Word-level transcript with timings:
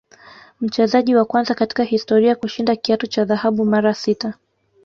Mchezaji 0.61 1.15
wa 1.15 1.25
kwanza 1.25 1.55
katika 1.55 1.83
historia 1.83 2.35
kushinda 2.35 2.75
kiatu 2.75 3.07
cha 3.07 3.25
dhahabu 3.25 3.65
mara 3.65 3.93
sita 3.93 4.33